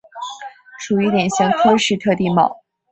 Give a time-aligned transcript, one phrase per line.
[0.79, 2.63] 属于典型喀斯特地貌。